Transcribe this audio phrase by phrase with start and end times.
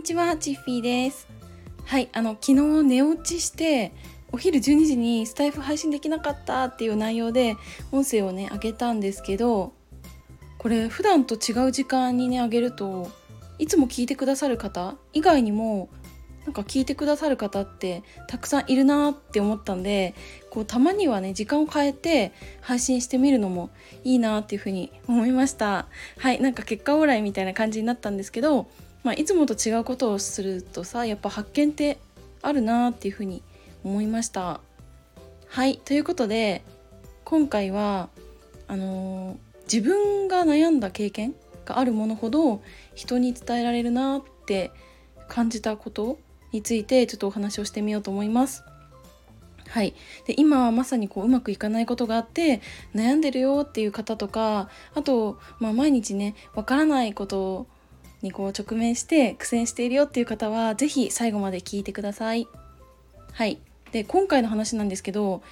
[0.00, 1.28] にちは、チッフィーです。
[1.84, 3.92] はい、あの昨日寝落ちして
[4.32, 7.58] お昼12時にスタイフ配信できなかったっていう内容で
[7.92, 9.74] 音声をね上げたんですけど、
[10.56, 13.10] これ普段と違う時間にね上げると
[13.58, 15.90] いつも聞いてくださる方以外にも
[16.46, 20.14] なんか聞いてくださる方ってたくさんいるなって思ったんで
[20.48, 22.32] こうたまにはね時間を変えて
[22.62, 23.68] 配信してみるのも
[24.02, 28.70] いいなっていうふうに思いましたはいなんか結果オーライみたいな感じになったんですけど、
[29.02, 31.98] まあ、いつもと違うことをするとさやっぱ発見って
[32.42, 33.42] あるなっていうふうに
[33.84, 34.60] 思いました
[35.48, 36.62] はいということで
[37.24, 38.08] 今回は
[38.68, 42.60] あのー自分が悩んだ経験があるものほど
[42.96, 44.72] 人に伝えられるなって
[45.28, 46.18] 感じたこと
[46.50, 48.64] についてちょっとお話をしてみようと思います。
[49.68, 49.94] はい、
[50.26, 52.60] で今まさにこううまくいかないことがあって
[52.92, 57.68] 悩んでるよっていう方とかあと、まあ、毎日ねわからないこと
[58.22, 62.46] にこう直面して苦戦しているよっていう方は是非最後まで聞いてください。
[63.32, 63.58] はい、
[63.92, 65.42] で今回の話なんですけど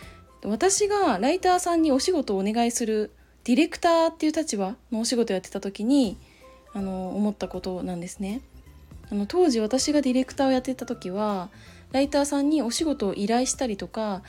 [0.45, 3.12] 私がライターさんにお仕事をお願いする
[3.45, 6.17] ディレクターっていう立場のお仕事をやってた時に
[6.75, 8.43] あの思ったことなんですね。
[9.11, 11.48] あの当時私がディレクターをやってた時は
[11.93, 14.23] ライターさんにお仕事を依頼したりとか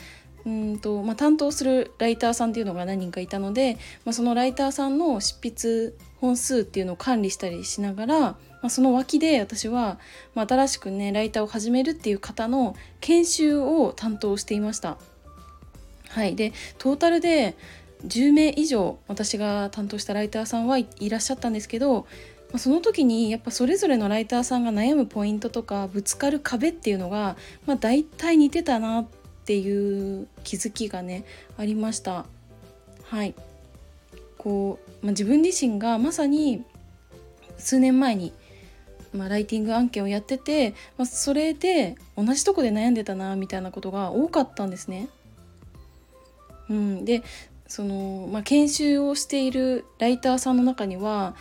[0.50, 10.00] うんと、まあ、担当するライターさんっていうのが何人かいたので、まあ、そのライターさんの執筆本数っていうのを管理したりしながら、まあ、その脇で私は、
[10.34, 14.98] まあ、新しくねライターを始めるっていう方の研修を担当していました。
[16.10, 17.56] はい、でトータルで
[18.08, 22.08] 10名以上私が担当したライターさんはいらっしゃったんですけど
[22.50, 27.36] まあその時にやっぱそれぞれのライターさんが悩むポイントとかぶつかる壁っていうのが、
[27.68, 29.19] まあ、大体似てたなって
[29.50, 31.26] ていう気づきがね
[31.58, 32.28] ありました。
[33.06, 33.34] はい
[34.38, 36.64] こう、まあ、自分自身がまさに
[37.58, 38.32] 数年前に、
[39.12, 45.10] まあ、ライティング案件をやってて、まあ、それで同じとこで悩んでたなみたいなことが多かったんですね。
[46.70, 47.24] うん、で
[47.68, 51.36] その、まあ、研修をしているライターさんの中には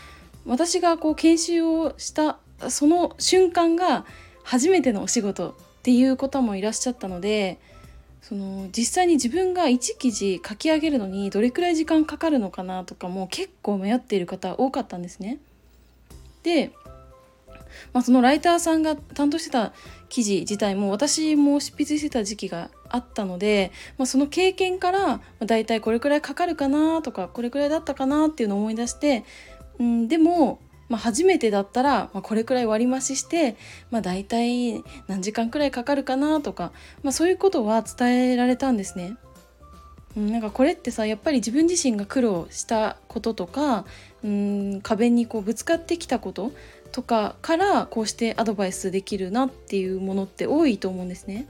[0.47, 2.39] 私がこう研修をした
[2.71, 4.07] その瞬間が
[4.45, 7.59] 初めてのお仕事っていう方もいらっしゃったので
[8.29, 15.39] その実際に自分が1記事書き上げるのにどれくらい時間かかるのかなとかも結構迷っている方多かったんですね。
[16.43, 16.73] で、
[17.95, 19.73] まあ、そのライターさんが担当してた
[20.11, 29.25] 記事自体も私も執筆してた時期があったので、まあ、その経験から、まあ、大体これくらいかかるかなとかこれくらいだったかなっていうのを思い出して、
[29.79, 30.59] うん、でも、
[30.89, 33.57] まあ、初めてだったら、ま、これくらい割り増しして、
[33.91, 36.73] まあ、大体何時間くらいかかるかなとか、
[37.03, 39.17] まあ、そういうことは伝えられたんですね。
[40.17, 43.85] うん、なんかこれってさやっぱり自分自身が苦労したこととか
[44.25, 46.51] うん壁にこうぶつかってきたこと
[46.93, 51.47] とかからこうしてアドバイスできるなっていうものって多いと思うんですね。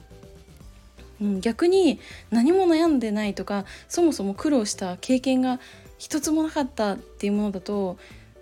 [1.21, 2.01] うん、逆に
[2.31, 5.61] 何も悩んでないとかそもそも苦労した経験が
[5.99, 7.99] 一つもなかったっていうものだと、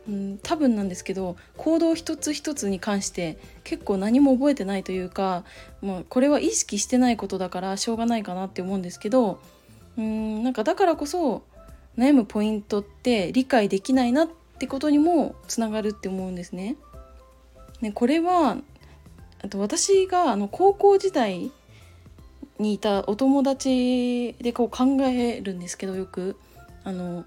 [0.08, 5.44] うん、多分なんですけど行動一つ一つに関して結構何も覚えてないというか、
[5.82, 9.40] まあ、これは意識してないことだからしょうがないかなって思うんですけど
[9.98, 11.42] うんなんかだからこそ
[11.98, 14.28] 悩むポイントって理解できないなっ
[14.58, 16.76] てことにもつながるって思うんですね。
[17.80, 18.58] ねこれは
[19.42, 21.50] あと私があの高校時代
[22.58, 26.36] にいたお友達でこう考えるんですけどよく
[26.84, 27.24] あの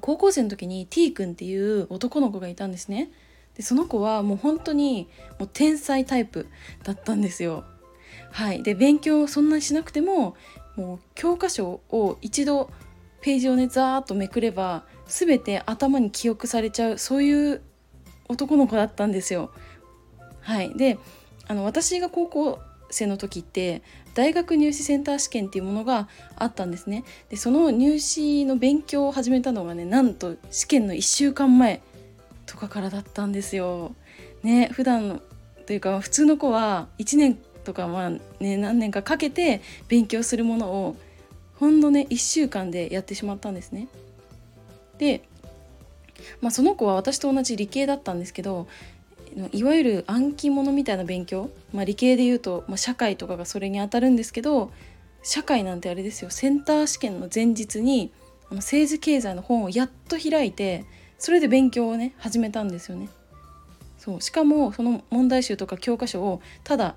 [0.00, 3.10] 高校生の時に T 君っていう男の子がいたんですね。
[3.56, 5.08] でその子はもう本当に
[5.38, 6.46] もう天才タイプ
[6.84, 7.64] だったんですよ。
[8.30, 10.36] はい、で勉強そんなにしなくても
[10.76, 12.70] もう教科書を一度
[13.20, 17.60] ページをねザーッとめくれば全て頭に記憶されちゃうそういう
[18.28, 19.52] 男の子だったんですよ。
[20.40, 20.98] はい、で
[21.46, 22.58] あの私が高校
[22.90, 23.82] 生の時って
[24.14, 27.04] 大学入試センター試験っていうものがあったんですね。
[27.30, 31.80] でその入試の勉強を始めたのがねなんと試験の1週間前
[32.46, 33.94] とかからだったんですよ。
[34.42, 35.22] ね普段
[35.66, 38.10] というか普通の子は1年とかまあ
[38.40, 40.96] ね何年かかけて勉強するものを
[41.58, 43.88] ほんのね1週間でやってしまったんですね。
[44.98, 45.22] で、
[46.40, 48.66] まあ、その子は私と同じ理系だったんですけど
[49.52, 54.72] いわゆる暗記物みたいな勉強、まあ、理系で言うと、まあ、社会とかがそれにあたるんですけど
[55.22, 58.12] 社会なんてあれですよセンター試験の前日に
[58.50, 60.84] あの政治経済の本をやっと開いて
[61.18, 63.08] それで勉強をね始めたんですよね。
[63.96, 66.96] そうしかもその問題集とか教科書をただ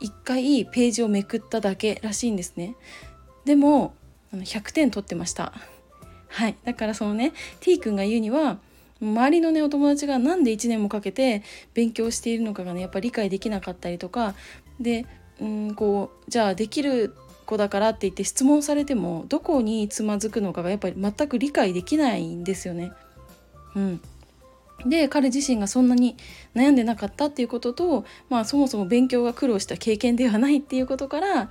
[0.00, 2.74] 一回ページをめくっただけらしいんですね。
[3.44, 3.94] でも
[4.32, 5.52] あの100点取ってました。
[6.28, 8.58] はい、だからそのね T 君が言うには
[9.00, 11.42] 周りのねお友達が何で1年もかけて
[11.74, 14.34] 勉強しているのかがねやっぱり理解できなかったりとか
[14.80, 15.06] で
[15.40, 17.14] うんこうじゃあできる
[17.46, 22.92] 子だからって言って質問されてもどこにつまずくのかがやっぱり全く理解できないんですよね。
[23.74, 24.00] うん、
[24.86, 26.16] で彼自身がそんなに
[26.54, 31.50] 悩んでなかったっていうことと、まあ、そもそも勉強が苦労した経験ではないっていうことから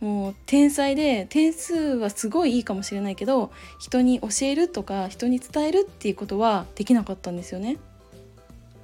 [0.00, 7.78] もう天才で点数はすごいいいかもしれないけど人に教えるとか人に伝えるっていうことはできなかったんですよね。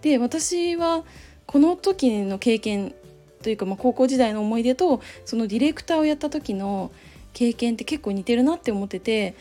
[0.02, 1.04] で私は
[1.46, 2.94] この時の経験
[3.42, 6.90] というか、まあ、高校時代の思い出とそのディレクターをやった時の
[7.32, 9.34] 経験って結構似てるなって思ってて、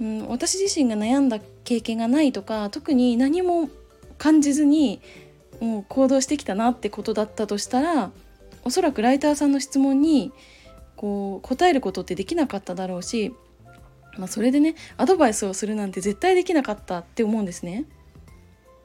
[0.00, 3.68] うん、私自身が悩んだ経験がないとか特に何も
[4.18, 5.00] 感じずに
[5.60, 8.10] もう行動してきたなってことだったとしたら
[8.64, 10.32] おそらくライターさんの質問に
[11.02, 13.34] こう答えることってできなかっただろうし、
[14.18, 17.86] まあ、それでねアドバイスをするなんて絶対できなかったって思うんですね。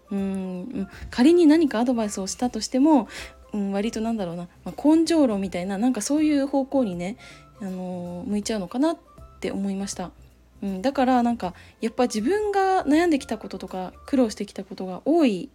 [0.09, 3.07] うん仮に何かアドバイスをしたとしても、
[3.53, 7.17] うん、割となんだろうな、まあ、根性論みたいななんかそういう方向にね、
[7.61, 8.97] あのー、向いちゃうのかなっ
[9.39, 10.09] て思いました。
[10.63, 15.49] うん、だからなんかやっぱ自分が悩んできたこととか苦労してきたことが多い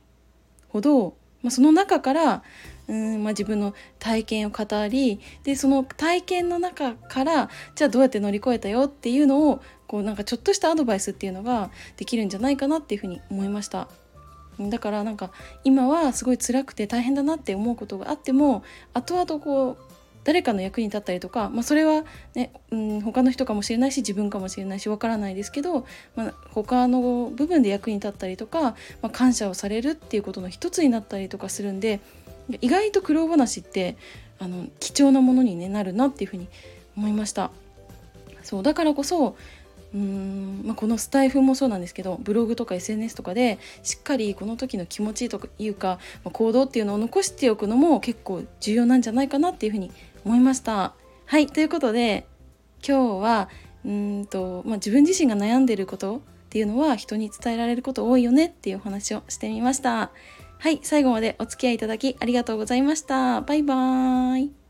[0.68, 2.44] ほど、まあ、その中から
[2.88, 13.88] うん、まあ、自分の体験を語りでその体験の中からじゃあどうやって乗り越えたよっていうのをこうなんかちょっとしたアドバイスっていうのができるんじゃないかなっていうふうに思いました。
[14.58, 15.30] だからなんか
[15.64, 18.62] 今はすごい辛くて大変だなって思うことがあっても
[18.92, 19.92] 後々こう
[20.24, 25.84] 誰かの役に立ったりとか、まあ、それは、ね、うん、他の人かもしれないし自分かもしれないしわからないですけど、
[26.14, 32.00] まあ、他の部分で役に立ったりとか、まあ、感謝をされるっていうことの一つになったりとかするんで
[32.60, 33.96] 意外と苦労話って
[34.38, 36.48] あの貴重なものに、ね、なるなっていうふうに
[36.96, 37.50] 思いました。
[38.42, 39.36] そうだからこそ
[39.94, 49.92] うん、まあ、このスタイフもそうなんですけどブログとか SNS とかでしっかりこの時の気持ちというか、まあ、行動っていうのを残しておくのも結構重要なんじゃないかなっていうふうに
[50.24, 50.94] 思いました。
[51.26, 52.26] はいということで
[52.86, 53.48] 今日は
[53.84, 60.10] うんと、まあ、自分自身が悩んでることっていうのは人に伝えられること多いよねっていうお話をしてみました。
[60.62, 63.40] はい最後までお付き合いいただきありがとうございました。
[63.40, 64.61] バイバーイ。